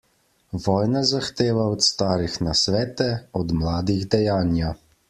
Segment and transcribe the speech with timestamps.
[0.63, 3.13] Vojna zahteva od starih nasvete,
[3.43, 4.79] od mladih dejanja.